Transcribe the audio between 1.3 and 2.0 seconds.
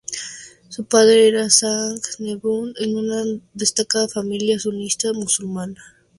Shah